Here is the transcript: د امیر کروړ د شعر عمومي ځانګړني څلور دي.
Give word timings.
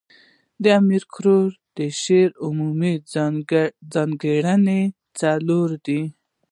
د 0.63 0.65
امیر 0.79 1.03
کروړ 1.13 1.47
د 1.77 1.79
شعر 2.01 2.29
عمومي 2.45 2.93
ځانګړني 3.93 4.81
څلور 5.19 5.69
دي. 5.85 6.01